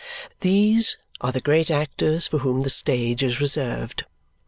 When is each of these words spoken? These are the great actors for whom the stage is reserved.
These 0.39 0.97
are 1.21 1.31
the 1.31 1.39
great 1.41 1.69
actors 1.69 2.25
for 2.27 2.39
whom 2.39 2.63
the 2.63 2.71
stage 2.71 3.21
is 3.21 3.39
reserved. 3.39 4.05